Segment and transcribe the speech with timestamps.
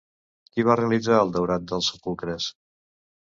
[0.53, 2.47] Qui va realitzar el daurat dels sepulcres?